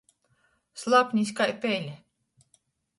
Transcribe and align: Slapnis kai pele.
Slapnis 0.81 1.31
kai 1.37 1.51
pele. 1.61 1.93